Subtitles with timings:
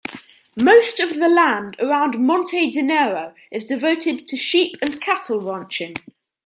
[0.59, 5.93] Most of the land around Monte Dinero is devoted to sheep and cattle ranching.